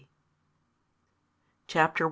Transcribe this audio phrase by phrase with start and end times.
[1.67, 1.99] CHAPTER I.